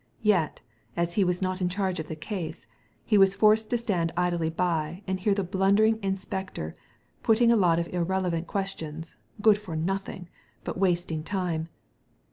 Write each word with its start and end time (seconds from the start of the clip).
Yet, 0.23 0.61
as 0.97 1.13
he 1.13 1.23
was 1.23 1.43
not 1.43 1.61
in 1.61 1.69
charge 1.69 1.99
of 1.99 2.07
the 2.07 2.15
case, 2.15 2.65
he 3.05 3.19
was 3.19 3.35
forced 3.35 3.69
to 3.69 3.77
stand 3.77 4.11
idly 4.17 4.49
by 4.49 5.03
and 5.05 5.19
hear 5.19 5.35
the 5.35 5.43
blundering 5.43 5.97
in 5.97 6.15
spector 6.15 6.73
putting 7.21 7.51
a 7.51 7.55
lot 7.55 7.77
of 7.77 7.87
irrelevant 7.89 8.47
questions— 8.47 9.15
good 9.43 9.59
for 9.59 9.75
nothing, 9.75 10.27
but 10.63 10.79
wasting 10.79 11.21
time. 11.23 11.67